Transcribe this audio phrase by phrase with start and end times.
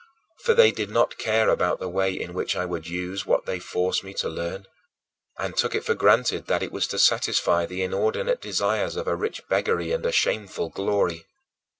[0.39, 3.59] For they did not care about the way in which I would use what they
[3.59, 4.65] forced me to learn,
[5.37, 9.15] and took it for granted that it was to satisfy the inordinate desires of a
[9.15, 11.27] rich beggary and a shameful glory.